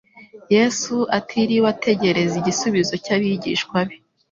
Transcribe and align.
Yesu 0.55 0.95
atiriwe 1.17 1.67
ategereza 1.75 2.33
igisubizo 2.41 2.93
cy'abigishwa 3.03 3.77
be, 3.87 3.95